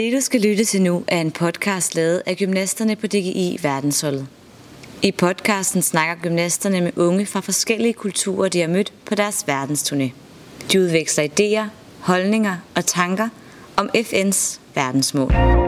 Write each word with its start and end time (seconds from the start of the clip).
Det 0.00 0.12
du 0.12 0.20
skal 0.20 0.40
lytte 0.40 0.64
til 0.64 0.82
nu 0.82 1.04
er 1.08 1.20
en 1.20 1.30
podcast 1.30 1.94
lavet 1.94 2.22
af 2.26 2.36
gymnasterne 2.36 2.96
på 2.96 3.06
DGI 3.06 3.58
Verdensholdet. 3.62 4.26
I 5.02 5.12
podcasten 5.12 5.82
snakker 5.82 6.22
gymnasterne 6.22 6.80
med 6.80 6.98
unge 6.98 7.26
fra 7.26 7.40
forskellige 7.40 7.92
kulturer, 7.92 8.48
de 8.48 8.60
har 8.60 8.68
mødt 8.68 8.92
på 9.04 9.14
deres 9.14 9.44
verdensturné. 9.48 10.10
De 10.72 10.80
udveksler 10.80 11.24
idéer, 11.24 11.68
holdninger 11.98 12.56
og 12.76 12.86
tanker 12.86 13.28
om 13.76 13.90
FN's 13.96 14.58
verdensmål. 14.74 15.59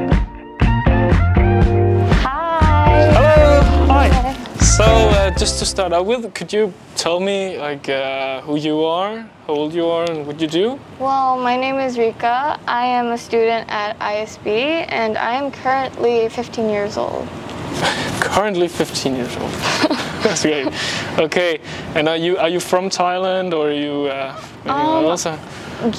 So, 4.77 4.84
uh, 4.84 5.30
just 5.36 5.59
to 5.59 5.66
start 5.66 5.93
out 5.93 6.07
with, 6.07 6.32
could 6.32 6.50
you 6.50 6.73
tell 6.96 7.20
me 7.20 7.59
like 7.59 7.91
uh, 7.91 8.41
who 8.41 8.57
you 8.57 8.82
are, 8.84 9.18
how 9.46 9.52
old 9.52 9.75
you 9.75 9.87
are, 9.87 10.11
and 10.11 10.27
what 10.27 10.41
you 10.41 10.46
do? 10.46 10.80
Well, 10.98 11.37
my 11.37 11.56
name 11.59 11.77
is 11.79 11.98
Rika. 11.98 12.59
I 12.66 12.87
am 12.87 13.09
a 13.09 13.19
student 13.19 13.69
at 13.69 13.98
ISB 13.98 14.87
and 14.88 15.19
I 15.19 15.34
am 15.34 15.50
currently 15.50 16.27
15 16.30 16.70
years 16.70 16.97
old. 16.97 17.28
Currently 18.20 18.66
15 18.69 19.14
years 19.14 19.37
old. 19.37 19.50
That's 20.23 20.41
great. 20.42 20.69
Okay. 21.19 21.61
And 21.95 22.09
are 22.09 22.16
you 22.16 22.39
are 22.39 22.48
you 22.48 22.61
from 22.61 22.89
Thailand 22.89 23.52
or 23.52 23.69
are 23.69 23.73
you 23.75 24.06
uh, 24.09 24.41
Um, 24.64 25.05
else? 25.05 25.27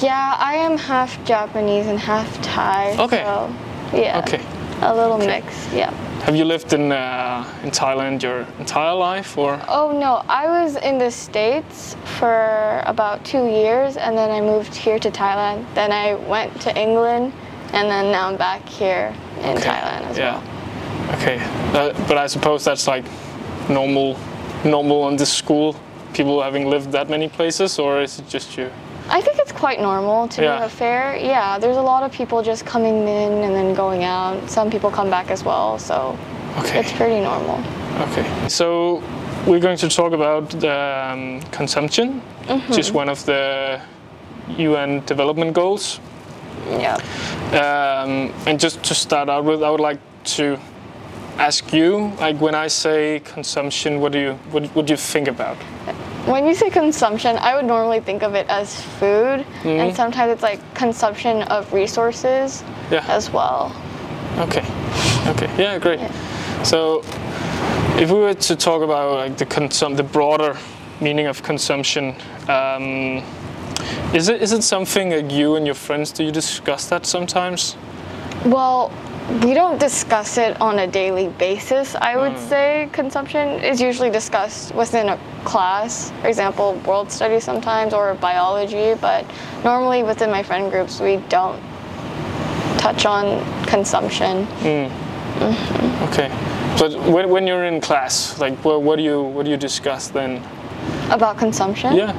Yeah, 0.02 0.34
I 0.36 0.54
am 0.56 0.78
half 0.78 1.12
Japanese 1.24 1.86
and 1.86 2.00
half 2.00 2.26
Thai. 2.42 2.96
Okay. 2.98 3.22
So, 3.22 3.54
yeah. 3.96 4.18
Okay. 4.18 4.42
A 4.82 4.92
little 4.92 5.18
mix, 5.18 5.72
yeah. 5.72 5.92
Have 6.24 6.36
you 6.36 6.46
lived 6.46 6.72
in 6.72 6.90
uh, 6.90 7.44
in 7.62 7.70
Thailand 7.70 8.22
your 8.22 8.46
entire 8.58 8.94
life 8.94 9.36
or? 9.36 9.60
Oh 9.68 9.92
no, 9.92 10.22
I 10.26 10.46
was 10.46 10.76
in 10.76 10.96
the 10.96 11.10
States 11.10 11.96
for 12.18 12.82
about 12.86 13.22
two 13.26 13.44
years 13.46 13.98
and 13.98 14.16
then 14.16 14.30
I 14.30 14.40
moved 14.40 14.74
here 14.74 14.98
to 14.98 15.10
Thailand. 15.10 15.66
Then 15.74 15.92
I 15.92 16.14
went 16.14 16.58
to 16.62 16.74
England 16.74 17.34
and 17.74 17.90
then 17.90 18.10
now 18.10 18.28
I'm 18.28 18.38
back 18.38 18.66
here 18.66 19.14
in 19.40 19.58
Okay. 19.58 19.68
Thailand 19.68 20.02
as 20.06 20.16
yeah. 20.16 20.40
well. 20.40 21.16
Okay. 21.18 21.38
Uh, 21.74 21.92
but 22.08 22.16
I 22.16 22.26
suppose 22.26 22.64
that's 22.64 22.86
like 22.88 23.04
normal, 23.68 24.16
normal 24.64 25.08
in 25.08 25.16
this 25.16 25.30
school. 25.30 25.76
People 26.14 26.40
having 26.40 26.70
lived 26.70 26.90
that 26.92 27.10
many 27.10 27.28
places, 27.28 27.78
or 27.78 28.00
is 28.00 28.18
it 28.18 28.28
just 28.28 28.56
you? 28.56 28.70
I 29.08 29.20
think 29.20 29.38
it's 29.38 29.52
quite 29.52 29.80
normal 29.80 30.28
to 30.28 30.42
Yeah. 30.42 30.58
be 30.60 30.64
a 30.64 30.68
fair. 30.68 31.16
Yeah, 31.16 31.58
there's 31.58 31.76
a 31.76 31.82
lot 31.82 32.02
of 32.02 32.10
people 32.12 32.42
just 32.42 32.64
coming 32.64 33.06
in 33.08 33.32
and 33.44 33.54
then 33.54 33.74
going 33.74 34.02
out. 34.04 34.36
Some 34.50 34.70
people 34.70 34.90
come 34.90 35.10
back 35.10 35.30
as 35.30 35.44
well, 35.44 35.78
so 35.78 36.16
Okay. 36.58 36.78
it's 36.80 36.92
pretty 36.92 37.20
normal. 37.20 37.60
Okay. 38.00 38.24
So 38.48 39.02
we're 39.46 39.60
going 39.60 39.76
to 39.78 39.88
talk 39.88 40.12
about 40.12 40.54
um, 40.64 41.40
consumption, 41.50 42.22
just 42.72 42.94
one 42.94 43.08
of 43.08 43.24
the 43.26 43.80
UN 44.58 45.02
development 45.06 45.52
goals. 45.54 46.00
Yeah. 46.70 46.96
Um, 47.52 48.32
and 48.46 48.58
just 48.58 48.82
to 48.84 48.94
start 48.94 49.28
out 49.28 49.44
with, 49.44 49.62
I 49.62 49.68
would 49.70 49.80
like 49.80 49.98
to 50.36 50.56
ask 51.38 51.72
you, 51.72 52.12
like 52.20 52.40
when 52.40 52.54
I 52.54 52.68
say 52.68 53.20
consumption, 53.24 54.00
what 54.00 54.12
do 54.12 54.18
you 54.18 54.32
what, 54.50 54.64
what 54.74 54.86
do 54.86 54.92
you 54.92 54.96
think 54.96 55.28
about? 55.28 55.56
When 56.26 56.46
you 56.46 56.54
say 56.54 56.70
consumption, 56.70 57.36
I 57.36 57.54
would 57.54 57.66
normally 57.66 58.00
think 58.00 58.22
of 58.22 58.34
it 58.34 58.46
as 58.48 58.80
food, 58.98 59.44
and 59.64 59.94
sometimes 59.94 60.32
it's 60.32 60.42
like 60.42 60.58
consumption 60.74 61.42
of 61.42 61.70
resources 61.72 62.64
Yeah. 62.90 63.04
as 63.08 63.30
well. 63.30 63.70
Okay. 64.38 64.64
Okay. 65.28 65.50
Yeah. 65.58 65.78
Great. 65.78 66.00
So, 66.62 67.02
if 67.98 68.10
we 68.10 68.18
were 68.18 68.34
to 68.34 68.56
talk 68.56 68.82
about 68.82 69.16
like 69.16 69.36
the 69.36 69.46
consum- 69.46 69.96
the 69.96 70.02
broader 70.02 70.56
meaning 71.00 71.26
of 71.26 71.42
consumption, 71.42 72.14
um, 72.48 73.22
is 74.14 74.28
it 74.28 74.40
is 74.40 74.52
it 74.52 74.62
something 74.62 75.10
like 75.10 75.30
you 75.30 75.56
and 75.56 75.66
your 75.66 75.74
friends 75.76 76.10
do 76.10 76.24
you 76.24 76.32
discuss 76.32 76.88
that 76.88 77.04
sometimes? 77.06 77.76
Well, 78.46 78.90
we 79.42 79.54
don't 79.54 79.78
discuss 79.80 80.36
it 80.36 80.60
on 80.60 80.80
a 80.80 80.86
daily 80.86 81.28
basis. 81.28 81.94
I 81.94 82.16
would 82.16 82.32
mm. 82.32 82.48
say 82.48 82.88
consumption 82.92 83.48
is 83.64 83.80
usually 83.80 84.10
discussed 84.10 84.74
within 84.74 85.08
a 85.08 85.18
class, 85.44 86.10
for 86.20 86.28
example, 86.28 86.74
world 86.86 87.10
studies 87.10 87.42
sometimes 87.42 87.94
or 87.94 88.14
biology, 88.14 88.94
but 89.00 89.24
normally 89.64 90.02
within 90.02 90.30
my 90.30 90.42
friend 90.42 90.70
groups, 90.70 91.00
we 91.00 91.16
don't 91.28 91.58
touch 92.78 93.06
on 93.06 93.40
consumption. 93.64 94.46
Mm. 94.60 94.90
Mm-hmm. 94.90 96.04
Okay. 96.04 96.28
But 96.78 96.92
when, 97.10 97.30
when 97.30 97.46
you're 97.46 97.64
in 97.64 97.80
class, 97.80 98.38
like 98.38 98.54
what, 98.62 98.82
what 98.82 98.96
do 98.96 99.02
you 99.02 99.22
what 99.22 99.44
do 99.44 99.50
you 99.50 99.56
discuss 99.56 100.08
then? 100.08 100.42
About 101.10 101.38
consumption? 101.38 101.94
Yeah. 101.94 102.12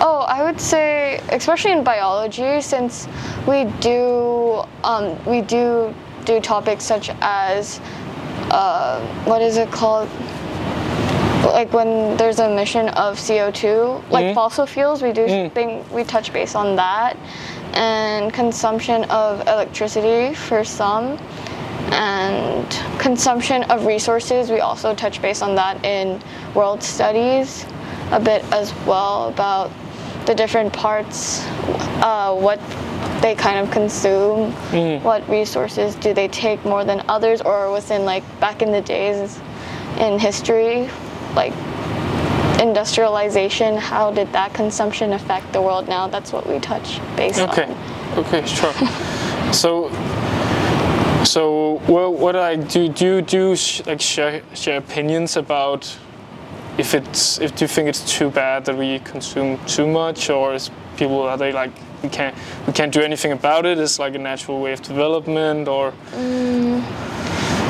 Oh, 0.00 0.24
I 0.28 0.42
would 0.42 0.60
say, 0.60 1.20
especially 1.30 1.72
in 1.72 1.82
biology, 1.82 2.60
since 2.60 3.08
we 3.48 3.64
do 3.80 4.62
um, 4.84 5.22
we 5.24 5.40
do 5.40 5.92
do 6.24 6.40
topics 6.40 6.84
such 6.84 7.10
as 7.20 7.80
uh, 8.50 9.00
what 9.24 9.42
is 9.42 9.56
it 9.56 9.70
called? 9.70 10.08
Like 11.44 11.72
when 11.72 12.16
there's 12.16 12.38
a 12.38 12.50
emission 12.50 12.88
of 12.90 13.16
CO2, 13.16 14.10
like 14.10 14.34
fossil 14.34 14.66
fuels, 14.66 15.02
we 15.02 15.12
do 15.12 15.26
think 15.50 15.90
we 15.90 16.04
touch 16.04 16.32
base 16.32 16.54
on 16.54 16.76
that, 16.76 17.16
and 17.72 18.32
consumption 18.32 19.04
of 19.04 19.40
electricity 19.42 20.34
for 20.34 20.64
some, 20.64 21.18
and 21.92 22.66
consumption 22.98 23.64
of 23.64 23.86
resources. 23.86 24.50
We 24.50 24.60
also 24.60 24.94
touch 24.94 25.20
base 25.22 25.42
on 25.42 25.54
that 25.56 25.84
in 25.84 26.22
world 26.54 26.82
studies 26.82 27.66
a 28.12 28.20
bit 28.20 28.44
as 28.52 28.74
well 28.86 29.28
about 29.28 29.70
the 30.26 30.34
different 30.34 30.72
parts, 30.72 31.44
uh, 32.02 32.36
what 32.36 32.60
they 33.20 33.34
kind 33.34 33.58
of 33.58 33.70
consume, 33.70 34.52
mm. 34.70 35.02
what 35.02 35.28
resources 35.28 35.94
do 35.96 36.14
they 36.14 36.28
take 36.28 36.64
more 36.64 36.84
than 36.84 37.02
others, 37.08 37.40
or 37.42 37.70
within 37.72 38.04
like 38.04 38.24
back 38.40 38.62
in 38.62 38.72
the 38.72 38.80
days 38.80 39.38
in 39.98 40.18
history, 40.18 40.88
like 41.34 41.52
industrialization, 42.60 43.76
how 43.76 44.10
did 44.10 44.30
that 44.32 44.52
consumption 44.54 45.12
affect 45.12 45.52
the 45.52 45.60
world 45.60 45.88
now? 45.88 46.06
That's 46.06 46.32
what 46.32 46.46
we 46.46 46.58
touch 46.58 47.00
base 47.16 47.38
Okay. 47.38 47.64
on. 47.64 47.70
Okay. 48.18 48.38
okay, 48.38 48.46
Sure. 48.46 48.72
so. 49.52 49.90
So 51.24 51.80
what, 51.86 52.14
what 52.14 52.34
I 52.34 52.56
do 52.56 52.88
do 52.88 53.04
you 53.16 53.22
do 53.22 53.54
sh- 53.54 53.82
like 53.86 54.00
share, 54.00 54.42
share 54.54 54.78
opinions 54.78 55.36
about 55.36 55.96
if 56.78 56.94
it's 56.94 57.38
if 57.40 57.54
do 57.54 57.64
you 57.64 57.68
think 57.68 57.88
it's 57.88 58.10
too 58.10 58.30
bad 58.30 58.64
that 58.64 58.76
we 58.76 59.00
consume 59.00 59.58
too 59.66 59.86
much 59.86 60.30
or 60.30 60.54
is 60.54 60.70
people 60.96 61.20
are 61.20 61.36
they 61.36 61.52
like 61.52 61.72
we 62.02 62.08
can't 62.08 62.34
we 62.66 62.72
can't 62.72 62.92
do 62.92 63.00
anything 63.00 63.32
about 63.32 63.66
it 63.66 63.78
it's 63.78 63.98
like 63.98 64.14
a 64.14 64.18
natural 64.18 64.60
way 64.60 64.72
of 64.72 64.82
development 64.82 65.68
or 65.68 65.92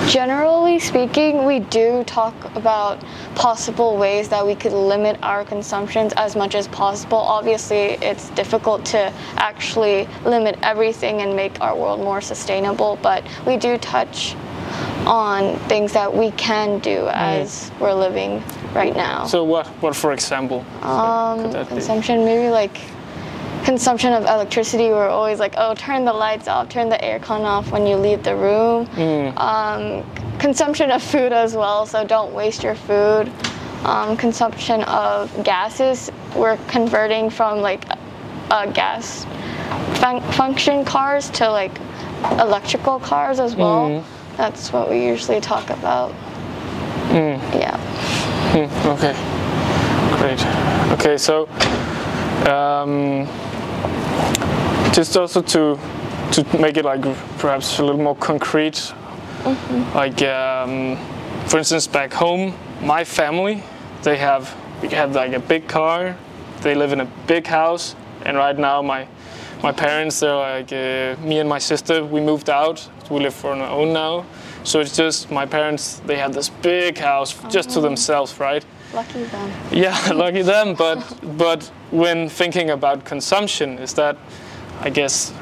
Generally 0.09 0.81
speaking, 0.81 1.45
we 1.45 1.61
do 1.61 2.03
talk 2.03 2.35
about 2.57 2.99
possible 3.37 3.97
ways 3.97 4.29
that 4.31 4.45
we 4.45 4.57
could 4.57 4.73
limit 4.73 5.17
our 5.23 5.45
consumptions 5.45 6.13
as 6.17 6.35
much 6.35 6.57
as 6.57 6.67
possible. 6.67 7.19
Obviously, 7.19 7.97
it's 8.03 8.29
difficult 8.31 8.85
to 8.87 9.13
actually 9.37 10.09
limit 10.25 10.59
everything 10.65 11.21
and 11.21 11.37
make 11.37 11.61
our 11.61 11.77
world 11.77 12.01
more 12.01 12.21
sustainable, 12.21 12.99
but 13.03 13.23
we 13.47 13.57
do 13.57 13.79
touch 13.79 14.35
on 15.07 15.57
things 15.69 15.93
that 15.93 16.13
we 16.13 16.33
can 16.33 16.81
do 16.81 17.07
as 17.13 17.71
we're 17.79 17.95
living 17.95 18.43
right 18.75 18.97
now. 18.97 19.27
so 19.27 19.45
what 19.45 19.67
what 19.81 19.95
for 19.95 20.13
example 20.13 20.65
Um, 20.83 21.43
could 21.43 21.53
that 21.53 21.67
be? 21.69 21.75
consumption, 21.75 22.25
maybe 22.25 22.49
like 22.49 22.77
consumption 23.71 24.13
of 24.13 24.25
electricity. 24.25 24.89
We're 24.89 25.09
always 25.09 25.39
like, 25.39 25.55
oh, 25.57 25.75
turn 25.75 26.05
the 26.05 26.13
lights 26.13 26.49
off, 26.49 26.69
turn 26.69 26.89
the 26.89 26.97
aircon 26.97 27.45
off 27.45 27.71
when 27.71 27.87
you 27.87 27.95
leave 27.95 28.25
the 28.25 28.35
room. 28.35 28.87
Mm. 28.87 29.39
Um, 29.39 30.39
consumption 30.41 30.91
of 30.91 31.01
food 31.01 31.33
as 31.33 31.55
well, 31.55 31.87
so 31.87 32.05
don't 32.05 32.35
waste 32.35 32.65
your 32.65 32.75
food. 32.75 33.31
Um, 33.85 34.17
consumption 34.17 34.83
of 34.85 35.31
gases. 35.45 36.11
We're 36.35 36.57
converting 36.67 37.31
from 37.31 37.61
like 37.61 37.85
uh, 38.51 38.67
gas 38.73 39.25
fun- 40.01 40.23
function 40.33 40.85
cars 40.85 41.31
to 41.39 41.49
like 41.49 41.79
electrical 42.41 42.99
cars 42.99 43.39
as 43.39 43.55
well. 43.55 43.89
Mm. 43.89 44.05
That's 44.37 44.73
what 44.73 44.91
we 44.91 45.07
usually 45.07 45.41
talk 45.41 45.71
about. 45.71 46.11
Mm. 47.11 47.39
Yeah. 47.55 47.79
Okay, 48.97 49.15
great. 50.19 50.41
Okay, 50.99 51.17
so 51.17 51.47
um, 52.51 53.29
just 54.93 55.17
also 55.17 55.43
to 55.43 55.79
to 56.33 56.59
make 56.59 56.77
it 56.77 56.85
like 56.85 57.03
perhaps 57.39 57.79
a 57.79 57.85
little 57.85 58.01
more 58.01 58.17
concrete, 58.17 58.93
like 59.95 60.23
um, 60.23 60.97
for 61.47 61.59
instance, 61.59 61.87
back 61.87 62.13
home, 62.13 62.55
my 62.83 63.05
family, 63.05 63.63
they 64.03 64.17
have 64.17 64.55
we 64.83 64.89
have 64.89 65.15
like 65.15 65.33
a 65.33 65.41
big 65.41 65.67
car, 65.69 66.17
they 66.63 66.75
live 66.75 66.93
in 66.93 67.01
a 67.01 67.09
big 67.27 67.47
house, 67.47 67.97
and 68.25 68.37
right 68.37 68.59
now 68.59 68.83
my 68.83 69.07
my 69.63 69.73
parents 69.73 70.21
they're 70.21 70.35
like 70.35 70.73
uh, 70.73 71.21
me 71.21 71.39
and 71.39 71.49
my 71.49 71.59
sister 71.59 72.05
we 72.05 72.21
moved 72.21 72.49
out. 72.49 72.89
We 73.11 73.19
live 73.19 73.45
on 73.45 73.61
our 73.61 73.71
own 73.71 73.93
now. 73.93 74.25
So 74.63 74.79
it's 74.79 74.97
just 74.97 75.31
my 75.33 75.47
parents 75.47 76.01
they 76.07 76.17
have 76.17 76.33
this 76.33 76.49
big 76.49 76.99
house 76.99 77.35
just 77.49 77.71
to 77.71 77.81
themselves 77.81 78.39
right? 78.39 78.65
Lucky 78.95 79.25
them. 79.25 79.51
yeah, 79.73 80.13
lucky 80.15 80.43
them. 80.43 80.75
But 80.75 80.99
but 81.37 81.71
when 81.91 82.29
thinking 82.29 82.71
about 82.71 83.05
consumption, 83.05 83.79
is 83.79 83.95
that, 83.95 84.17
I 84.81 84.91
guess, 84.91 85.33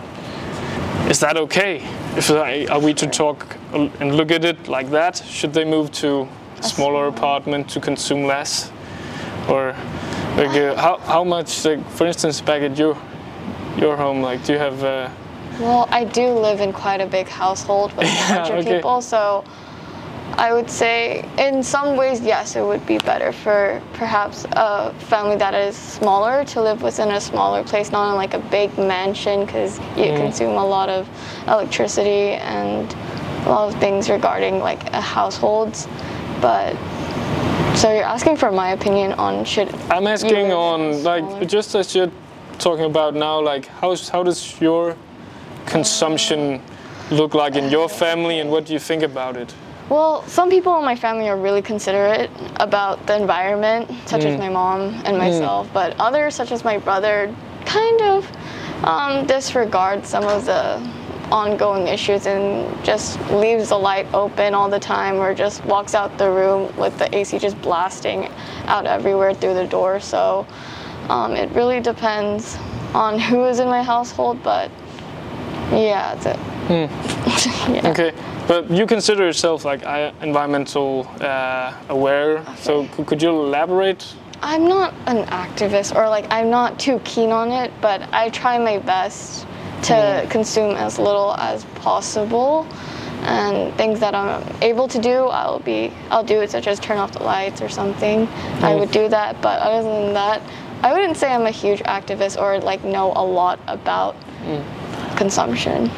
is 1.08 1.20
that 1.20 1.36
okay? 1.36 1.82
if 2.18 2.30
I, 2.32 2.66
are 2.66 2.80
we 2.80 2.94
to 2.94 3.06
talk 3.06 3.56
and 3.72 4.16
look 4.16 4.30
at 4.32 4.44
it 4.44 4.68
like 4.68 4.90
that, 4.90 5.16
should 5.16 5.52
they 5.52 5.64
move 5.64 5.92
to 5.92 6.28
a 6.58 6.62
smaller 6.62 7.06
apartment 7.06 7.68
to 7.70 7.80
consume 7.80 8.24
less, 8.24 8.72
or 9.48 9.74
like 10.36 10.50
uh, 10.56 10.74
how 10.76 10.98
how 10.98 11.24
much 11.24 11.64
like 11.64 11.88
for 11.90 12.06
instance 12.06 12.40
back 12.40 12.62
at 12.62 12.76
your 12.76 12.96
your 13.76 13.96
home 13.96 14.20
like 14.20 14.44
do 14.44 14.52
you 14.52 14.58
have 14.58 14.82
uh, 14.82 15.08
Well, 15.60 15.86
I 15.90 16.04
do 16.04 16.26
live 16.30 16.60
in 16.60 16.72
quite 16.72 17.00
a 17.00 17.06
big 17.06 17.28
household 17.28 17.92
with 17.96 18.06
a 18.06 18.28
bunch 18.34 18.50
of 18.50 18.58
okay. 18.58 18.76
people, 18.76 19.00
so 19.00 19.44
I 20.36 20.52
would 20.52 20.70
say 20.70 21.28
in 21.36 21.62
some 21.62 21.96
ways, 21.96 22.20
yes, 22.20 22.54
it 22.54 22.62
would 22.62 22.86
be 22.86 22.98
better 22.98 23.32
for 23.32 23.82
perhaps 23.94 24.46
a 24.52 24.92
family 24.94 25.36
that 25.36 25.54
is 25.54 25.76
smaller 25.76 26.44
to 26.46 26.62
live 26.62 26.82
within 26.82 27.10
a 27.10 27.20
smaller 27.20 27.64
place, 27.64 27.90
not 27.90 28.10
in 28.10 28.16
like 28.16 28.34
a 28.34 28.38
big 28.50 28.76
mansion, 28.78 29.44
because 29.44 29.78
you 29.96 30.04
mm. 30.04 30.16
consume 30.16 30.56
a 30.56 30.64
lot 30.64 30.88
of 30.88 31.08
electricity 31.48 32.34
and 32.34 32.92
a 33.46 33.48
lot 33.48 33.74
of 33.74 33.80
things 33.80 34.08
regarding 34.08 34.60
like 34.60 34.80
households. 34.92 35.88
But 36.40 36.76
so 37.74 37.92
you're 37.92 38.04
asking 38.04 38.36
for 38.36 38.52
my 38.52 38.70
opinion 38.70 39.12
on 39.14 39.44
should 39.44 39.72
I'm 39.90 40.06
asking 40.06 40.52
on 40.52 40.94
smaller- 40.94 41.30
like 41.30 41.48
just 41.48 41.74
as 41.74 41.94
you're 41.94 42.12
talking 42.58 42.84
about 42.84 43.14
now, 43.14 43.40
like 43.40 43.66
how's 43.66 44.08
how 44.08 44.22
does 44.22 44.60
your 44.60 44.96
consumption 45.66 46.60
look 47.10 47.34
like 47.34 47.56
in 47.56 47.70
your 47.70 47.88
family, 47.88 48.38
and 48.40 48.50
what 48.50 48.66
do 48.66 48.72
you 48.72 48.78
think 48.78 49.02
about 49.02 49.36
it? 49.36 49.54
Well, 49.88 50.22
some 50.28 50.50
people 50.50 50.78
in 50.78 50.84
my 50.84 50.96
family 50.96 51.28
are 51.28 51.36
really 51.36 51.62
considerate 51.62 52.30
about 52.56 53.06
the 53.06 53.16
environment, 53.16 53.90
such 54.06 54.24
as 54.24 54.38
my 54.38 54.50
mom 54.50 55.00
and 55.06 55.16
myself, 55.16 55.68
but 55.72 55.98
others, 55.98 56.34
such 56.34 56.52
as 56.52 56.62
my 56.62 56.76
brother, 56.76 57.34
kind 57.64 58.00
of 58.02 58.30
um, 58.84 59.26
disregard 59.26 60.04
some 60.04 60.24
of 60.24 60.44
the 60.44 60.76
ongoing 61.32 61.88
issues 61.88 62.26
and 62.26 62.84
just 62.84 63.18
leaves 63.30 63.68
the 63.70 63.78
light 63.78 64.06
open 64.14 64.54
all 64.54 64.68
the 64.68 64.78
time 64.78 65.16
or 65.16 65.34
just 65.34 65.64
walks 65.64 65.94
out 65.94 66.16
the 66.18 66.30
room 66.30 66.74
with 66.76 66.98
the 66.98 67.14
AC 67.16 67.38
just 67.38 67.60
blasting 67.60 68.28
out 68.66 68.86
everywhere 68.86 69.34
through 69.34 69.54
the 69.54 69.66
door. 69.66 70.00
So 70.00 70.46
um, 71.08 71.34
it 71.34 71.50
really 71.52 71.80
depends 71.80 72.56
on 72.94 73.18
who 73.18 73.44
is 73.46 73.58
in 73.58 73.68
my 73.68 73.82
household, 73.82 74.42
but 74.42 74.70
yeah, 75.70 76.14
that's 76.14 76.26
it. 76.26 76.57
Mm. 76.68 77.74
yeah. 77.74 77.90
Okay, 77.90 78.12
but 78.46 78.70
you 78.70 78.86
consider 78.86 79.24
yourself 79.24 79.64
like 79.64 79.82
environmental 80.22 81.08
uh, 81.20 81.72
aware, 81.88 82.44
so 82.56 82.86
c- 82.96 83.04
could 83.04 83.22
you 83.22 83.30
elaborate? 83.30 84.14
I'm 84.42 84.68
not 84.68 84.92
an 85.06 85.24
activist 85.26 85.96
or 85.96 86.08
like 86.08 86.26
I'm 86.30 86.50
not 86.50 86.78
too 86.78 87.00
keen 87.04 87.32
on 87.32 87.50
it, 87.50 87.72
but 87.80 88.02
I 88.12 88.28
try 88.28 88.58
my 88.58 88.78
best 88.78 89.46
to 89.84 89.94
mm. 89.94 90.30
consume 90.30 90.76
as 90.76 90.98
little 90.98 91.34
as 91.36 91.64
possible. 91.76 92.66
And 93.22 93.74
things 93.76 93.98
that 93.98 94.14
I'm 94.14 94.44
able 94.62 94.86
to 94.88 94.98
do, 95.00 95.24
I'll 95.24 95.58
be 95.58 95.92
I'll 96.10 96.22
do 96.22 96.40
it, 96.42 96.50
such 96.50 96.66
as 96.66 96.78
turn 96.78 96.98
off 96.98 97.12
the 97.12 97.22
lights 97.22 97.62
or 97.62 97.68
something. 97.68 98.28
I 98.62 98.72
mm. 98.72 98.80
would 98.80 98.90
do 98.90 99.08
that, 99.08 99.40
but 99.40 99.58
other 99.60 99.82
than 99.82 100.12
that, 100.12 100.42
I 100.82 100.92
wouldn't 100.92 101.16
say 101.16 101.32
I'm 101.32 101.46
a 101.46 101.50
huge 101.50 101.80
activist 101.80 102.40
or 102.40 102.60
like 102.60 102.84
know 102.84 103.12
a 103.16 103.24
lot 103.24 103.58
about 103.66 104.14
consumption. 105.16 105.90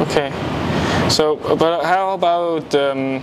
Okay, 0.00 0.32
so 1.10 1.36
but 1.56 1.84
how 1.84 2.14
about, 2.14 2.74
um, 2.74 3.22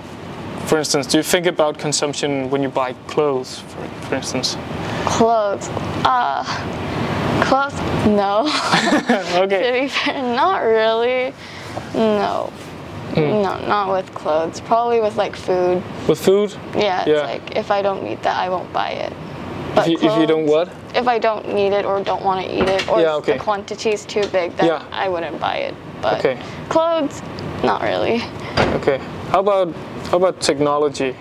for 0.68 0.78
instance, 0.78 1.08
do 1.08 1.18
you 1.18 1.24
think 1.24 1.48
about 1.48 1.78
consumption 1.80 2.50
when 2.52 2.62
you 2.62 2.70
buy 2.70 2.94
clothes, 3.08 3.60
for, 3.62 3.82
for 4.08 4.16
instance? 4.16 4.56
Clothes, 5.06 5.70
uh, 6.06 6.44
clothes, 7.44 7.74
no. 8.06 8.46
Okay. 9.44 9.64
To 9.74 9.82
be 9.82 9.88
fair, 9.88 10.22
not 10.36 10.60
really. 10.62 11.34
No. 11.96 12.52
Hmm. 13.16 13.42
No, 13.42 13.58
not 13.68 13.92
with 13.92 14.14
clothes. 14.14 14.60
Probably 14.62 15.00
with 15.02 15.16
like 15.16 15.36
food. 15.36 15.82
With 16.08 16.20
food, 16.20 16.54
Yeah, 16.76 17.00
it's 17.02 17.10
Yeah. 17.10 17.22
like 17.22 17.56
if 17.56 17.72
I 17.72 17.82
don't 17.82 18.04
need 18.04 18.22
that, 18.22 18.38
I 18.38 18.50
won't 18.50 18.72
buy 18.72 18.90
it. 18.90 19.14
But 19.74 19.88
if 19.88 20.02
you, 20.04 20.10
if 20.10 20.18
you 20.20 20.28
don't 20.28 20.46
what? 20.46 20.70
If 20.94 21.08
I 21.08 21.18
don't 21.18 21.54
need 21.54 21.74
it 21.74 21.86
or 21.86 22.04
don't 22.04 22.24
want 22.24 22.46
to 22.46 22.52
eat 22.54 22.68
it, 22.70 22.88
or 22.90 23.00
Yeah, 23.00 23.14
if 23.18 23.24
okay. 23.24 23.34
the 23.34 23.40
quantity 23.44 23.92
is 23.92 24.06
too 24.06 24.26
big, 24.28 24.56
then 24.58 24.68
Yeah. 24.68 24.84
I 24.92 25.08
wouldn't 25.10 25.40
buy 25.40 25.58
it. 25.58 25.74
But 26.02 26.20
Okay. 26.20 26.38
clothes, 26.70 27.22
not 27.64 27.82
really. 27.82 28.22
Okay. 28.76 29.00
How 29.32 29.40
about 29.40 29.74
how 30.10 30.18
about 30.18 30.40
technology? 30.40 31.16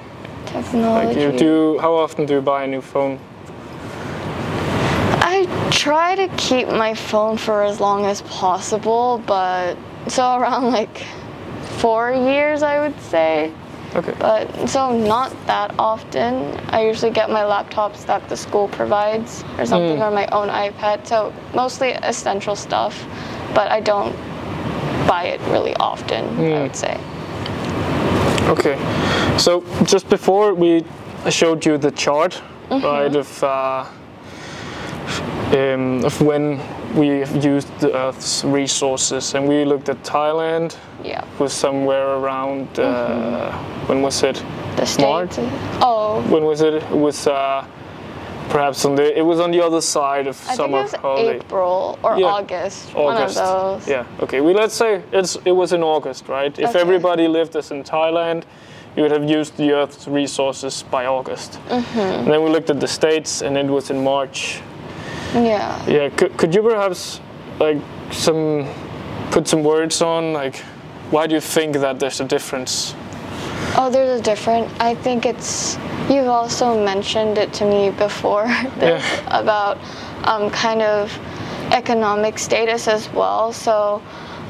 Technology. 0.46 1.06
Like 1.08 1.18
you 1.18 1.36
do, 1.36 1.78
how 1.80 1.94
often 1.94 2.24
do 2.24 2.34
you 2.34 2.40
buy 2.40 2.64
a 2.64 2.66
new 2.66 2.80
phone? 2.80 3.18
I 5.20 5.46
try 5.70 6.14
to 6.14 6.28
keep 6.36 6.68
my 6.68 6.94
phone 6.94 7.36
for 7.36 7.62
as 7.62 7.80
long 7.80 8.06
as 8.06 8.22
possible, 8.22 9.22
but 9.26 9.76
so 10.06 10.36
around 10.38 10.70
like 10.72 11.04
four 11.78 12.12
years, 12.12 12.62
I 12.62 12.80
would 12.80 12.98
say. 13.00 13.52
Okay. 13.94 14.14
But 14.18 14.68
so 14.68 14.96
not 14.96 15.30
that 15.46 15.74
often. 15.78 16.52
I 16.68 16.86
usually 16.86 17.10
get 17.10 17.30
my 17.30 17.42
laptops 17.42 18.04
that 18.06 18.28
the 18.28 18.36
school 18.36 18.68
provides 18.68 19.42
or 19.58 19.64
something, 19.66 19.96
hmm. 19.96 20.02
or 20.02 20.10
my 20.10 20.26
own 20.28 20.48
iPad. 20.48 21.06
So 21.06 21.32
mostly 21.54 21.90
essential 21.92 22.54
stuff, 22.54 23.04
but 23.54 23.70
I 23.70 23.80
don't 23.80 24.14
buy 25.06 25.24
it 25.24 25.40
really 25.52 25.74
often. 25.76 26.24
I 26.54 26.62
would 26.62 26.76
say. 26.76 26.98
Okay, 28.48 28.76
so 29.38 29.62
just 29.84 30.08
before 30.08 30.54
we 30.54 30.84
showed 31.30 31.64
you 31.66 31.78
the 31.78 31.90
chart, 31.90 32.42
Mm-hmm. 32.70 32.84
right, 32.84 33.14
of 33.16 33.42
uh, 33.44 33.84
um, 35.52 36.04
of 36.04 36.20
when 36.20 36.60
we 36.94 37.24
used 37.40 37.68
the 37.78 37.94
Earth's 37.96 38.44
resources, 38.44 39.34
and 39.34 39.46
we 39.46 39.64
looked 39.64 39.88
at 39.88 40.02
Thailand 40.02 40.76
Yeah. 41.04 41.24
was 41.38 41.52
somewhere 41.52 42.08
around 42.18 42.66
uh, 42.78 43.52
when 43.86 44.02
was 44.02 44.22
it? 44.24 44.42
The 44.76 44.96
March? 45.00 45.32
states. 45.32 45.48
Oh, 45.80 46.22
When 46.28 46.44
was 46.44 46.60
it? 46.60 46.74
It 46.74 46.90
was 46.90 47.26
uh, 47.26 47.64
perhaps 48.48 48.84
on 48.84 48.94
the 48.94 49.18
it 49.18 49.22
was 49.22 49.40
on 49.40 49.50
the 49.50 49.60
other 49.60 49.80
side 49.80 50.26
of 50.26 50.36
I 50.44 50.46
think 50.46 50.56
summer 50.56 50.78
it 50.78 50.82
was 50.82 50.92
holiday. 50.94 51.36
April 51.36 51.98
or 52.02 52.16
Yeah. 52.18 52.26
August. 52.26 52.94
One 52.94 53.16
of 53.16 53.22
August. 53.22 53.36
those. 53.38 53.88
Yeah. 53.88 54.04
Okay. 54.22 54.40
We 54.40 54.54
let's 54.54 54.74
say 54.74 55.02
it's 55.12 55.36
it 55.44 55.52
was 55.52 55.72
in 55.72 55.82
August, 55.82 56.28
right? 56.28 56.56
If 56.58 56.70
Okay. 56.70 56.80
everybody 56.80 57.28
lived 57.28 57.56
as 57.56 57.70
in 57.70 57.82
Thailand, 57.84 58.44
you 58.96 59.02
would 59.02 59.12
have 59.12 59.28
used 59.28 59.56
the 59.56 59.72
Earth's 59.72 60.08
resources 60.08 60.84
by 60.90 61.06
August. 61.06 61.58
Mm-hmm. 61.68 61.98
And 62.00 62.26
then 62.32 62.42
we 62.42 62.50
looked 62.50 62.70
at 62.70 62.80
the 62.80 62.88
states, 62.88 63.42
and 63.42 63.56
it 63.58 63.66
was 63.66 63.90
in 63.90 64.02
March. 64.02 64.60
Yeah. 65.34 65.76
Yeah. 65.86 66.08
Could, 66.10 66.36
could 66.38 66.54
you 66.54 66.62
perhaps 66.62 67.20
like 67.58 67.78
some 68.10 68.66
put 69.30 69.48
some 69.48 69.62
words 69.64 70.00
on 70.02 70.32
like 70.32 70.56
why 71.10 71.26
do 71.26 71.34
you 71.34 71.40
think 71.40 71.76
that 71.76 71.98
there's 72.00 72.20
a 72.20 72.24
difference? 72.24 72.94
Oh, 73.78 73.90
there's 73.90 74.20
a 74.20 74.22
different. 74.22 74.68
I 74.80 74.94
think 74.94 75.26
it's. 75.26 75.76
You've 76.08 76.28
also 76.28 76.82
mentioned 76.82 77.36
it 77.36 77.52
to 77.54 77.64
me 77.64 77.90
before 77.90 78.44
this 78.78 79.02
Yeah. 79.02 79.40
about 79.40 79.78
um, 80.24 80.50
kind 80.50 80.80
of 80.82 81.12
economic 81.72 82.38
status 82.38 82.88
as 82.88 83.10
well. 83.12 83.52
So, 83.52 84.00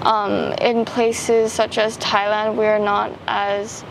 um, 0.03 0.53
in 0.61 0.85
places 0.85 1.53
such 1.53 1.77
as 1.79 1.99
Thailand, 1.99 2.55
we're 2.57 2.79
not 2.79 3.11
as. 3.27 3.85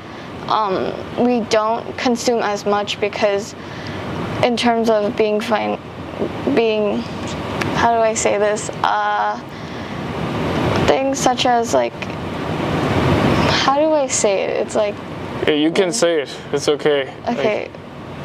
Um, 0.47 0.93
we 1.25 1.41
don't 1.41 1.97
consume 1.97 2.41
as 2.41 2.65
much 2.65 2.99
because, 3.01 3.55
in 4.43 4.55
terms 4.55 4.89
of 4.89 5.15
being 5.17 5.41
fine, 5.41 5.79
being. 6.55 6.99
How 7.75 7.93
do 7.93 8.01
I 8.01 8.13
say 8.13 8.37
this? 8.37 8.69
Uh, 8.83 9.37
things 10.87 11.19
such 11.19 11.45
as 11.45 11.73
like. 11.73 11.93
How 13.65 13.79
do 13.79 13.91
I 13.91 14.07
say 14.07 14.43
it? 14.43 14.51
It's 14.65 14.75
like 14.75 14.95
Yeah, 15.47 15.53
you 15.53 15.71
can 15.71 15.91
say 15.91 16.21
it. 16.21 16.35
It's 16.53 16.67
okay. 16.67 17.13
Like, 17.25 17.37
Okay, 17.37 17.71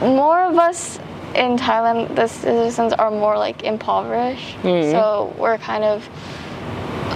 more 0.00 0.42
of 0.44 0.56
us 0.56 0.98
in 1.34 1.56
Thailand, 1.56 2.14
the 2.16 2.26
citizens 2.26 2.92
are 2.94 3.10
more 3.10 3.36
like 3.36 3.62
impoverished, 3.62 4.56
mm-hmm. 4.62 4.90
so 4.90 5.34
we're 5.38 5.58
kind 5.58 5.84
of 5.84 6.08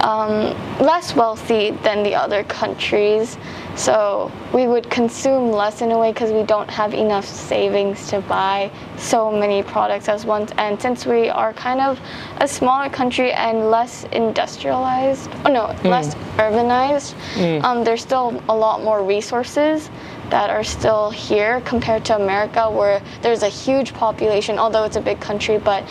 um, 0.05 0.55
less 0.79 1.15
wealthy 1.15 1.71
than 1.83 2.03
the 2.03 2.13
other 2.13 2.43
countries. 2.43 3.37
So 3.75 4.31
we 4.53 4.67
would 4.67 4.89
consume 4.89 5.51
less 5.51 5.81
in 5.81 5.91
a 5.91 5.99
way 5.99 6.13
because 6.13 6.31
we 6.31 6.43
don't 6.43 6.69
have 6.69 6.93
enough 6.93 7.25
savings 7.25 8.07
to 8.09 8.21
buy 8.21 8.71
so 8.97 9.31
many 9.31 9.63
products 9.63 10.07
as 10.07 10.23
once. 10.25 10.51
And 10.57 10.79
since 10.79 11.05
we 11.05 11.27
are 11.29 11.51
kind 11.53 11.81
of 11.81 11.99
a 12.39 12.47
smaller 12.47 12.89
country 12.89 13.33
and 13.33 13.71
less 13.71 14.05
industrialized, 14.13 15.29
oh 15.45 15.51
no, 15.51 15.89
less 15.89 16.15
urbanized, 16.37 17.15
um, 17.63 17.83
there's 17.83 18.01
still 18.01 18.41
a 18.47 18.55
lot 18.55 18.83
more 18.83 19.03
resources 19.03 19.89
that 20.29 20.49
are 20.49 20.63
still 20.63 21.09
here 21.11 21.61
compared 21.61 22.03
to 22.05 22.15
America, 22.15 22.69
where 22.69 23.01
there's 23.21 23.43
a 23.43 23.49
huge 23.49 23.93
population, 23.93 24.57
although 24.57 24.83
it's 24.83 24.95
a 24.95 25.01
big 25.01 25.19
country, 25.19 25.57
but 25.57 25.83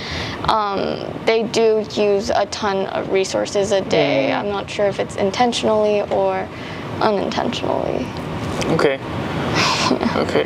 um, 0.49 1.05
they 1.25 1.45
do 1.45 1.85
use 1.95 2.31
a 2.31 2.47
ton 2.47 2.87
of 2.87 3.11
resources 3.13 3.73
a 3.73 3.81
day. 3.83 4.33
I'm 4.33 4.49
not 4.49 4.69
sure 4.69 4.87
if 4.87 4.99
it's 4.99 5.17
intentionally 5.17 6.03
or 6.11 6.49
unintentionally. 7.01 8.07
Okay. 8.75 8.95
okay. 10.17 10.45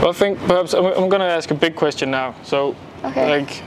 Well, 0.00 0.10
I 0.10 0.12
think 0.12 0.38
perhaps 0.40 0.74
I'm, 0.74 0.86
I'm 0.86 1.08
going 1.08 1.20
to 1.20 1.26
ask 1.26 1.50
a 1.50 1.54
big 1.54 1.76
question 1.76 2.10
now. 2.10 2.34
So, 2.44 2.74
Okay. 3.04 3.28
like, 3.30 3.62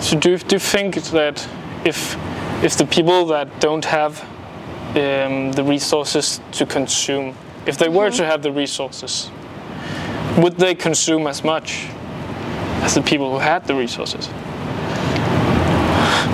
so 0.00 0.18
do 0.18 0.32
you, 0.32 0.38
do 0.38 0.56
you 0.56 0.60
think 0.60 0.96
that 0.96 1.48
if 1.84 2.16
if 2.62 2.76
the 2.76 2.84
people 2.84 3.24
that 3.26 3.60
don't 3.60 3.84
have 3.84 4.20
um, 4.96 5.52
the 5.52 5.62
resources 5.64 6.40
to 6.52 6.66
consume, 6.66 7.34
if 7.68 7.76
they 7.76 7.88
were 7.90 8.10
to 8.10 8.24
have 8.24 8.42
the 8.42 8.50
resources, 8.50 9.30
would 10.38 10.56
they 10.56 10.74
consume 10.74 11.26
as 11.26 11.44
much 11.44 11.86
as 12.82 12.94
the 12.94 13.02
people 13.02 13.30
who 13.30 13.38
had 13.38 13.66
the 13.66 13.74
resources? 13.74 14.28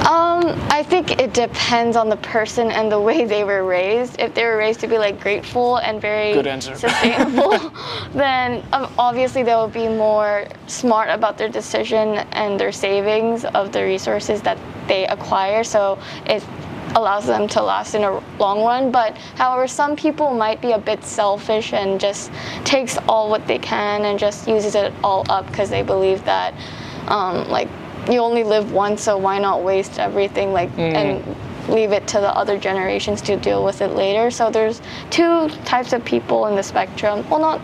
Um, 0.06 0.60
I 0.70 0.84
think 0.86 1.18
it 1.18 1.32
depends 1.32 1.96
on 1.96 2.08
the 2.08 2.18
person 2.18 2.70
and 2.70 2.92
the 2.92 3.00
way 3.00 3.24
they 3.24 3.42
were 3.42 3.64
raised. 3.64 4.20
If 4.20 4.34
they 4.34 4.44
were 4.44 4.56
raised 4.56 4.78
to 4.80 4.86
be 4.86 4.98
like 4.98 5.18
grateful 5.18 5.78
and 5.78 6.00
very 6.00 6.34
Good 6.34 6.46
answer. 6.46 6.76
sustainable, 6.78 7.58
then 8.12 8.62
um, 8.72 8.92
obviously 8.96 9.42
they 9.42 9.54
will 9.54 9.66
be 9.66 9.88
more 9.88 10.46
smart 10.68 11.08
about 11.08 11.36
their 11.36 11.48
decision 11.48 12.18
and 12.32 12.60
their 12.60 12.72
savings 12.72 13.44
of 13.44 13.72
the 13.72 13.82
resources 13.82 14.40
that 14.42 14.58
they 14.86 15.06
acquire. 15.06 15.64
So 15.64 15.98
it 16.26 16.44
allows 16.94 17.26
them 17.26 17.48
to 17.48 17.62
last 17.62 17.94
in 17.94 18.04
a 18.04 18.22
long 18.38 18.62
run. 18.62 18.90
But 18.90 19.16
however, 19.36 19.66
some 19.66 19.96
people 19.96 20.34
might 20.34 20.60
be 20.60 20.72
a 20.72 20.78
bit 20.78 21.04
selfish 21.04 21.72
and 21.72 22.00
just 22.00 22.30
takes 22.64 22.98
all 23.08 23.30
what 23.30 23.46
they 23.46 23.58
can 23.58 24.04
and 24.04 24.18
just 24.18 24.48
uses 24.48 24.74
it 24.74 24.92
all 25.02 25.24
up 25.28 25.46
because 25.46 25.70
they 25.70 25.82
believe 25.82 26.24
that 26.24 26.54
um, 27.08 27.48
like 27.48 27.68
you 28.10 28.18
only 28.18 28.44
live 28.44 28.72
once, 28.72 29.02
so 29.02 29.16
why 29.16 29.38
not 29.38 29.62
waste 29.62 29.98
everything 29.98 30.52
like 30.52 30.70
and 30.78 31.22
mm. 31.22 31.68
leave 31.68 31.92
it 31.92 32.06
to 32.08 32.20
the 32.20 32.34
other 32.36 32.58
generations 32.58 33.22
to 33.22 33.36
deal 33.36 33.64
with 33.64 33.80
it 33.80 33.92
later. 33.92 34.30
So 34.30 34.50
there's 34.50 34.82
two 35.10 35.48
types 35.64 35.92
of 35.92 36.04
people 36.04 36.46
in 36.46 36.56
the 36.56 36.62
spectrum. 36.62 37.28
Well, 37.30 37.40
not 37.40 37.60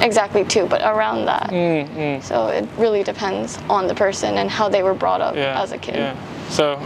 exactly 0.00 0.44
two, 0.44 0.66
but 0.66 0.82
around 0.82 1.26
that. 1.26 1.50
Mm, 1.50 1.88
mm. 1.88 2.22
So 2.22 2.48
it 2.48 2.68
really 2.76 3.04
depends 3.04 3.58
on 3.70 3.86
the 3.86 3.94
person 3.94 4.38
and 4.38 4.50
how 4.50 4.68
they 4.68 4.82
were 4.82 4.94
brought 4.94 5.20
up 5.20 5.36
yeah, 5.36 5.62
as 5.62 5.72
a 5.72 5.78
kid. 5.78 5.96
Yeah. 5.96 6.48
So 6.48 6.76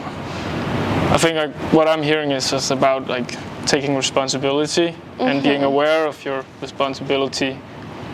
I 1.13 1.19
think 1.19 1.37
like 1.37 1.55
what 1.73 1.89
I'm 1.89 2.03
hearing 2.03 2.31
is 2.33 2.51
just 2.51 2.71
about 2.71 3.07
like 3.09 3.37
taking 3.67 3.97
responsibility 3.97 4.95
and 5.19 5.43
being 5.43 5.57
Mm-hmm. 5.61 5.65
aware 5.65 6.07
of 6.07 6.23
your 6.25 6.45
responsibility 6.61 7.59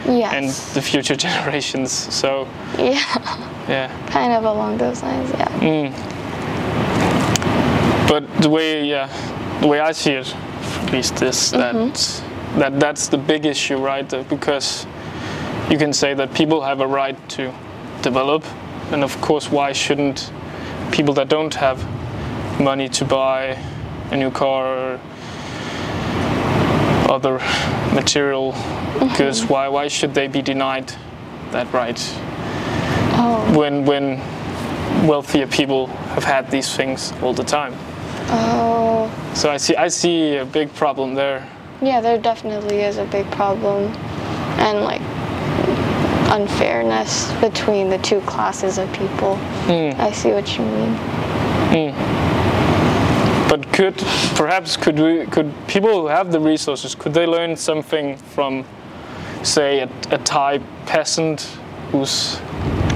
Yes. 0.04 0.32
and 0.34 0.48
the 0.74 0.82
future 0.82 1.14
generations. 1.28 1.90
So 1.92 2.46
yeah, 2.78 2.98
yeah. 3.68 3.88
kind 4.08 4.32
of 4.32 4.44
along 4.44 4.78
those 4.78 5.02
lines. 5.02 5.30
Yeah. 5.30 5.92
But 8.08 8.22
the 8.42 8.48
way 8.50 8.84
yeah, 8.84 9.08
the 9.60 9.66
way 9.68 9.80
I 9.80 9.92
see 9.92 10.12
it, 10.12 10.34
at 10.82 10.92
least 10.92 11.22
is 11.22 11.50
that 11.52 11.74
that 12.58 12.78
that's 12.80 13.08
the 13.08 13.16
big 13.18 13.46
issue, 13.46 13.78
right? 13.78 14.08
Because 14.28 14.86
you 15.70 15.78
can 15.78 15.92
say 15.92 16.14
that 16.14 16.34
people 16.34 16.60
have 16.60 16.80
a 16.80 16.86
right 16.86 17.16
to 17.30 17.52
develop, 18.02 18.44
and 18.92 19.02
of 19.02 19.18
course, 19.20 19.50
why 19.50 19.72
shouldn't 19.72 20.30
people 20.90 21.14
that 21.14 21.28
don't 21.28 21.54
have 21.54 21.78
money 22.60 22.88
to 22.88 23.04
buy 23.04 23.58
a 24.10 24.16
new 24.16 24.30
car 24.30 24.66
or 24.66 25.00
other 27.10 27.38
material 27.94 28.52
mm-hmm. 28.52 29.16
goods, 29.16 29.44
why 29.44 29.68
why 29.68 29.88
should 29.88 30.14
they 30.14 30.28
be 30.28 30.42
denied 30.42 30.92
that 31.50 31.72
right? 31.72 31.98
Oh. 33.14 33.58
When 33.58 33.84
when 33.84 34.20
wealthier 35.06 35.46
people 35.46 35.86
have 36.14 36.24
had 36.24 36.50
these 36.50 36.74
things 36.74 37.12
all 37.22 37.34
the 37.34 37.44
time. 37.44 37.74
Oh. 38.28 39.10
So 39.34 39.50
I 39.50 39.56
see 39.58 39.76
I 39.76 39.88
see 39.88 40.36
a 40.36 40.44
big 40.44 40.72
problem 40.74 41.14
there. 41.14 41.46
Yeah, 41.82 42.00
there 42.00 42.18
definitely 42.18 42.80
is 42.80 42.98
a 42.98 43.04
big 43.04 43.30
problem, 43.32 43.92
and 44.58 44.80
like 44.80 45.02
unfairness 46.32 47.30
between 47.40 47.90
the 47.90 47.98
two 47.98 48.20
classes 48.22 48.78
of 48.78 48.90
people. 48.92 49.36
Hmm. 49.66 50.00
I 50.00 50.12
see 50.12 50.32
what 50.32 50.56
you 50.56 50.64
mean. 50.64 50.96
But 51.72 52.21
could 53.72 53.96
perhaps 54.34 54.76
could 54.76 54.98
we 54.98 55.26
could 55.26 55.52
people 55.66 56.02
who 56.02 56.06
have 56.06 56.30
the 56.30 56.38
resources 56.38 56.94
could 56.94 57.14
they 57.14 57.26
learn 57.26 57.56
something 57.56 58.16
from 58.16 58.64
say 59.42 59.80
a, 59.80 59.88
a 60.10 60.18
Thai 60.18 60.58
peasant 60.86 61.40
who's 61.90 62.40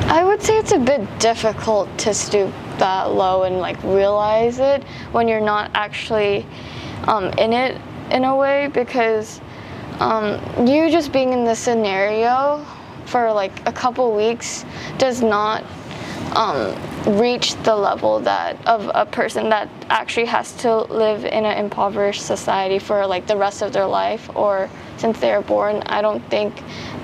I 0.09 0.23
would 0.23 0.41
say 0.41 0.59
it's 0.59 0.73
a 0.73 0.79
bit 0.79 1.03
difficult 1.19 1.89
to 1.99 2.15
stoop 2.15 2.53
that 2.79 3.11
low 3.13 3.43
and 3.43 3.59
like 3.59 3.83
realize 3.83 4.61
it 4.61 4.85
when 5.13 5.27
you're 5.27 5.41
not 5.41 5.71
actually 5.75 6.47
um, 7.05 7.27
in 7.39 7.53
it 7.53 7.81
in 8.11 8.25
a 8.25 8.37
way 8.37 8.69
because 8.69 9.41
um, 9.99 10.41
you 10.67 10.91
just 10.91 11.11
being 11.11 11.33
in 11.33 11.45
this 11.45 11.59
scenario 11.59 12.65
for 13.07 13.33
like 13.33 13.67
a 13.67 13.73
couple 13.73 14.15
weeks 14.15 14.65
does 14.99 15.23
not 15.23 15.65
um, 16.35 16.75
reach 17.19 17.55
the 17.63 17.75
level 17.75 18.21
that 18.21 18.65
of 18.67 18.91
a 18.95 19.07
person 19.07 19.49
that 19.49 19.69
actually 19.89 20.27
has 20.27 20.53
to 20.53 20.83
live 20.93 21.25
in 21.25 21.45
an 21.45 21.59
impoverished 21.59 22.23
society 22.23 22.79
for 22.79 23.07
like 23.07 23.27
the 23.27 23.37
rest 23.37 23.63
of 23.63 23.73
their 23.73 23.87
life 23.87 24.29
or 24.35 24.69
since 24.99 25.19
they 25.21 25.33
are 25.33 25.43
born. 25.43 25.83
I 25.87 26.03
don't 26.03 26.25
think 26.31 26.63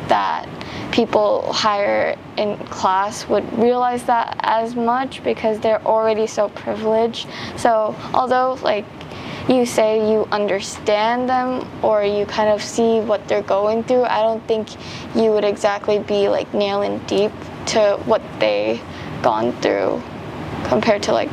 that 0.08 0.48
people 0.92 1.52
higher 1.52 2.16
in 2.36 2.58
class 2.66 3.28
would 3.28 3.50
realize 3.58 4.04
that 4.04 4.36
as 4.40 4.74
much 4.74 5.22
because 5.24 5.58
they're 5.60 5.82
already 5.86 6.26
so 6.26 6.48
privileged. 6.50 7.28
So 7.56 7.94
although 8.12 8.58
like 8.62 8.84
you 9.48 9.66
say 9.66 10.10
you 10.10 10.26
understand 10.30 11.28
them 11.28 11.68
or 11.82 12.04
you 12.04 12.26
kind 12.26 12.48
of 12.48 12.62
see 12.62 13.00
what 13.00 13.26
they're 13.28 13.42
going 13.42 13.82
through, 13.84 14.04
I 14.04 14.22
don't 14.22 14.46
think 14.46 14.68
you 15.16 15.32
would 15.32 15.44
exactly 15.44 15.98
be 15.98 16.28
like 16.28 16.52
nailing 16.54 16.98
deep 17.06 17.32
to 17.66 18.00
what 18.04 18.22
they 18.38 18.80
gone 19.22 19.52
through 19.60 20.02
compared 20.64 21.02
to 21.04 21.12
like 21.12 21.30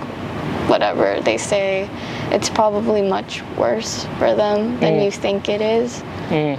whatever 0.70 1.20
they 1.22 1.38
say. 1.38 1.90
It's 2.32 2.50
probably 2.50 3.02
much 3.02 3.42
worse 3.58 4.06
for 4.20 4.36
them 4.36 4.80
than 4.80 4.94
mm. 4.94 5.06
you 5.06 5.12
think 5.12 5.50
it 5.50 5.62
is. 5.62 6.04
Mm. 6.30 6.58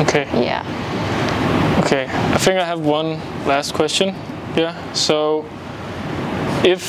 okay 0.00 0.24
Yeah. 0.44 0.62
okay 1.84 2.04
I 2.08 2.38
think 2.38 2.58
I 2.58 2.64
have 2.64 2.80
one 2.80 3.18
last 3.46 3.74
question 3.74 4.14
yeah 4.56 4.74
so 4.92 5.44
if 6.64 6.82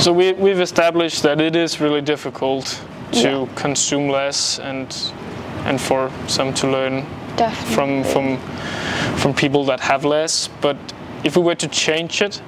so 0.00 0.12
we 0.12 0.32
we've 0.32 0.60
established 0.60 1.22
that 1.22 1.40
it 1.40 1.56
is 1.56 1.80
really 1.80 2.00
difficult 2.00 2.80
to 3.12 3.28
Yeah. 3.30 3.46
consume 3.54 4.08
less 4.08 4.58
and 4.58 4.86
and 5.66 5.80
for 5.80 6.10
some 6.26 6.52
to 6.54 6.66
learn 6.66 7.04
Definitely. 7.36 7.74
from 7.74 8.04
from 8.04 8.38
from 9.16 9.34
people 9.34 9.64
that 9.66 9.80
have 9.80 10.04
less. 10.04 10.48
But 10.60 10.76
if 11.24 11.36
we 11.36 11.42
were 11.42 11.54
to 11.54 11.68
change 11.68 12.22
it, 12.22 12.42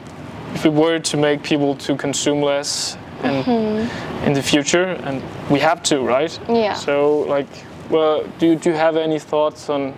if 0.54 0.64
we 0.64 0.70
were 0.70 0.98
to 0.98 1.16
make 1.16 1.42
people 1.42 1.74
to 1.76 1.96
consume 1.96 2.42
less 2.42 2.96
and 3.22 3.44
mm-hmm. 3.44 4.26
in 4.26 4.32
the 4.32 4.42
future, 4.42 4.84
and 5.04 5.22
we 5.50 5.60
have 5.60 5.82
to, 5.84 6.00
right? 6.00 6.38
Yeah. 6.48 6.74
So 6.74 7.20
like, 7.20 7.46
well, 7.90 8.24
do 8.38 8.48
you, 8.48 8.56
do 8.56 8.70
you 8.70 8.76
have 8.76 8.96
any 8.96 9.18
thoughts 9.18 9.68
on 9.68 9.92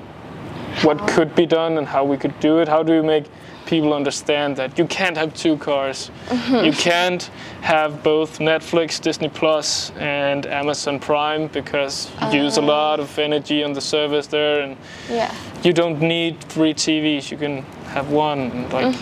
what 0.83 0.99
could 1.09 1.35
be 1.35 1.47
done 1.47 1.79
and 1.79 1.87
how 1.87 2.05
we 2.05 2.17
could 2.17 2.39
do 2.41 2.59
it? 2.59 2.69
How 2.69 2.83
do 2.83 2.93
we 2.93 3.07
make 3.07 3.27
people 3.67 3.93
understand 3.93 4.57
that 4.57 4.79
you 4.79 4.87
can't 4.87 5.17
have 5.17 5.35
two 5.35 5.57
cars? 5.57 6.11
You 6.51 6.73
can't 6.73 7.23
have 7.63 8.03
both 8.03 8.39
Netflix, 8.39 9.01
Disney 9.01 9.29
Plus, 9.29 9.91
and 9.99 10.47
Amazon 10.47 10.99
Prime 11.01 11.49
because 11.49 12.11
you 12.33 12.43
use 12.43 12.57
a 12.57 12.63
lot 12.63 13.01
of 13.01 13.19
energy 13.19 13.63
on 13.65 13.73
the 13.73 13.81
service 13.81 14.27
there, 14.27 14.61
and 14.61 14.77
Yeah. 15.09 15.33
you 15.63 15.73
don't 15.73 16.01
need 16.01 16.41
three 16.45 16.75
TVs. 16.75 17.31
You 17.31 17.37
can 17.39 17.63
have 17.95 18.11
one. 18.11 18.51
And 18.51 18.73
like, 18.73 18.95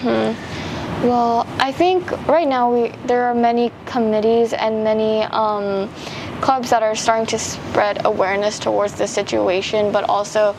Well, 1.02 1.46
I 1.58 1.72
think 1.72 2.10
right 2.28 2.46
now 2.46 2.72
we 2.72 2.92
there 3.06 3.24
are 3.24 3.34
many 3.34 3.72
committees 3.86 4.52
and 4.52 4.84
many 4.84 5.22
um, 5.24 5.88
clubs 6.40 6.70
that 6.70 6.82
are 6.82 6.94
starting 6.94 7.26
to 7.26 7.38
spread 7.38 8.04
awareness 8.04 8.58
towards 8.58 8.94
the 8.94 9.06
situation, 9.06 9.90
but 9.92 10.04
also 10.08 10.54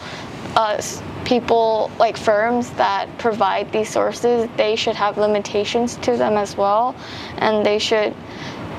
uh, 0.56 0.82
people 1.26 1.92
like 2.00 2.18
firms 2.18 2.72
that 2.72 3.18
provide 3.18 3.72
these 3.72 3.90
sources, 3.90 4.50
they 4.58 4.76
should 4.76 4.96
have 4.96 5.18
limitations 5.18 5.96
to 5.98 6.18
them 6.18 6.38
as 6.38 6.58
well, 6.58 6.96
and 7.38 7.66
they 7.66 7.80
should 7.80 8.14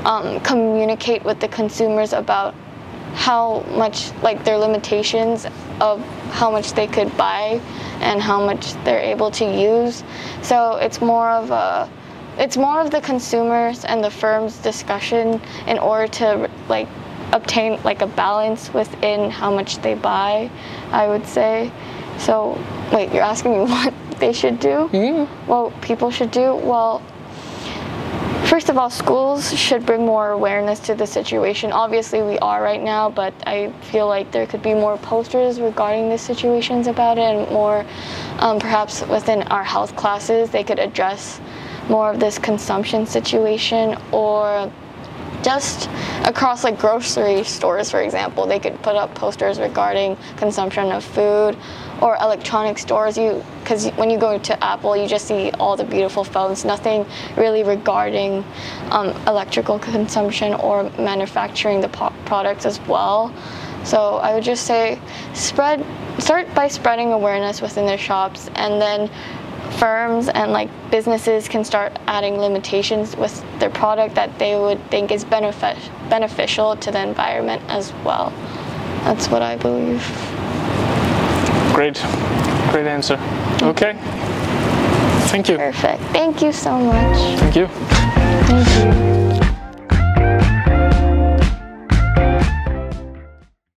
um, 0.04 0.40
communicate 0.40 1.24
with 1.24 1.40
the 1.40 1.48
consumers 1.48 2.12
about 2.12 2.54
how 3.14 3.60
much 3.70 4.12
like 4.22 4.44
their 4.44 4.58
limitations 4.58 5.46
of 5.80 6.04
how 6.30 6.50
much 6.50 6.72
they 6.72 6.86
could 6.86 7.16
buy 7.16 7.60
and 8.00 8.20
how 8.20 8.44
much 8.44 8.74
they're 8.84 8.98
able 8.98 9.30
to 9.30 9.44
use. 9.44 10.02
So 10.42 10.76
it's 10.76 11.00
more 11.00 11.30
of 11.30 11.50
a 11.50 11.88
it's 12.36 12.56
more 12.56 12.80
of 12.80 12.90
the 12.90 13.00
consumers 13.00 13.84
and 13.84 14.02
the 14.02 14.10
firms 14.10 14.58
discussion 14.58 15.40
in 15.68 15.78
order 15.78 16.08
to 16.08 16.50
like 16.68 16.88
obtain 17.32 17.80
like 17.84 18.02
a 18.02 18.06
balance 18.06 18.74
within 18.74 19.30
how 19.30 19.52
much 19.52 19.78
they 19.78 19.94
buy 19.94 20.50
i 20.90 21.06
would 21.06 21.26
say 21.26 21.70
so 22.18 22.58
wait 22.92 23.12
you're 23.12 23.22
asking 23.22 23.52
me 23.52 23.58
what 23.70 23.94
they 24.18 24.32
should 24.32 24.60
do? 24.60 24.88
What 25.46 25.80
people 25.80 26.10
should 26.10 26.30
do? 26.30 26.54
Well 26.54 27.02
First 28.44 28.68
of 28.68 28.76
all, 28.76 28.90
schools 28.90 29.52
should 29.58 29.86
bring 29.86 30.04
more 30.04 30.30
awareness 30.30 30.78
to 30.80 30.94
the 30.94 31.06
situation. 31.06 31.72
Obviously, 31.72 32.22
we 32.22 32.38
are 32.40 32.62
right 32.62 32.80
now, 32.80 33.08
but 33.08 33.32
I 33.46 33.72
feel 33.90 34.06
like 34.06 34.30
there 34.32 34.46
could 34.46 34.62
be 34.62 34.74
more 34.74 34.98
posters 34.98 35.60
regarding 35.60 36.10
the 36.10 36.18
situations 36.18 36.86
about 36.86 37.16
it, 37.16 37.22
and 37.22 37.50
more 37.50 37.86
um, 38.38 38.60
perhaps 38.60 39.04
within 39.06 39.42
our 39.44 39.64
health 39.64 39.96
classes, 39.96 40.50
they 40.50 40.62
could 40.62 40.78
address 40.78 41.40
more 41.88 42.10
of 42.12 42.20
this 42.20 42.38
consumption 42.38 43.06
situation, 43.06 43.98
or 44.12 44.70
just 45.42 45.88
across 46.24 46.64
like 46.64 46.78
grocery 46.78 47.44
stores, 47.44 47.90
for 47.90 48.02
example, 48.02 48.46
they 48.46 48.58
could 48.58 48.80
put 48.82 48.94
up 48.94 49.14
posters 49.14 49.58
regarding 49.58 50.16
consumption 50.36 50.92
of 50.92 51.02
food 51.02 51.56
or 52.00 52.16
electronic 52.20 52.78
stores. 52.78 53.16
You 53.16 53.44
because 53.60 53.88
when 53.92 54.10
you 54.10 54.18
go 54.18 54.38
to 54.38 54.64
Apple, 54.64 54.96
you 54.96 55.08
just 55.08 55.26
see 55.26 55.50
all 55.52 55.76
the 55.76 55.84
beautiful 55.84 56.24
phones, 56.24 56.64
nothing 56.64 57.06
really 57.36 57.62
regarding 57.62 58.44
um, 58.90 59.08
electrical 59.26 59.78
consumption 59.78 60.54
or 60.54 60.84
manufacturing 60.98 61.80
the 61.80 61.88
po- 61.88 62.12
products 62.24 62.66
as 62.66 62.80
well. 62.80 63.32
So 63.84 64.16
I 64.16 64.34
would 64.34 64.44
just 64.44 64.66
say 64.66 64.98
spread 65.34 65.84
start 66.18 66.52
by 66.54 66.68
spreading 66.68 67.12
awareness 67.12 67.60
within 67.60 67.86
the 67.86 67.96
shops 67.96 68.48
and 68.54 68.80
then 68.80 69.10
firms 69.78 70.28
and 70.28 70.52
like 70.52 70.70
businesses 70.90 71.48
can 71.48 71.64
start 71.64 71.98
adding 72.06 72.38
limitations 72.38 73.16
with 73.16 73.42
their 73.58 73.70
product 73.70 74.14
that 74.14 74.38
they 74.38 74.58
would 74.58 74.80
think 74.90 75.10
is 75.10 75.24
benefit 75.24 75.76
beneficial 76.08 76.76
to 76.76 76.90
the 76.90 77.02
environment 77.02 77.62
as 77.68 77.92
well. 78.04 78.30
That's 79.04 79.28
what 79.28 79.42
I 79.42 79.56
believe. 79.56 80.33
Great, 81.74 81.96
great 82.70 82.86
answer. 82.86 83.18
Okay. 83.60 83.94
Thank 85.26 85.48
you. 85.48 85.56
Perfect. 85.56 86.00
Thank 86.12 86.40
you 86.40 86.52
so 86.52 86.78
much. 86.78 87.18
Thank 87.40 87.56
you. 87.56 87.66
Thank 87.66 89.18
you. 89.18 89.23